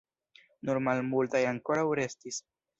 [0.69, 2.45] Nur malmultaj ankoraŭ restis.